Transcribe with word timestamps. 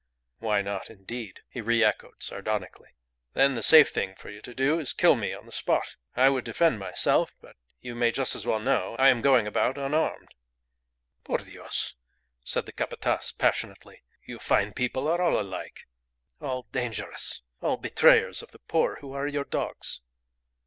"Why 0.39 0.63
not, 0.63 0.89
indeed?" 0.89 1.41
he 1.47 1.61
reechoed, 1.61 2.23
sardonically. 2.23 2.95
"Then 3.33 3.53
the 3.53 3.61
safe 3.61 3.89
thing 3.89 4.15
for 4.15 4.31
you 4.31 4.39
is 4.79 4.93
to 4.93 4.97
kill 4.99 5.15
me 5.15 5.31
on 5.31 5.45
the 5.45 5.51
spot. 5.51 5.95
I 6.15 6.27
would 6.27 6.43
defend 6.43 6.79
myself. 6.79 7.35
But 7.39 7.55
you 7.81 7.93
may 7.93 8.09
just 8.11 8.33
as 8.33 8.43
well 8.43 8.59
know 8.59 8.95
I 8.97 9.09
am 9.09 9.21
going 9.21 9.45
about 9.45 9.77
unarmed." 9.77 10.33
"Por 11.23 11.37
Dios!" 11.37 11.93
said 12.43 12.65
the 12.65 12.71
Capataz, 12.73 13.31
passionately. 13.31 14.01
"You 14.25 14.39
fine 14.39 14.73
people 14.73 15.07
are 15.07 15.21
all 15.21 15.39
alike. 15.39 15.85
All 16.41 16.63
dangerous. 16.71 17.43
All 17.61 17.77
betrayers 17.77 18.41
of 18.41 18.49
the 18.49 18.57
poor 18.57 18.95
who 19.01 19.13
are 19.13 19.27
your 19.27 19.45
dogs." 19.45 20.01